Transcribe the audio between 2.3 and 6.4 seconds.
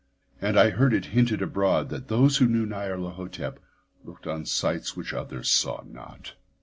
who knew Nyarlathotep looked on sights which others saw not.